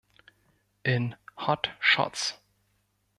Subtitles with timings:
[0.83, 2.33] In "Hot Shots!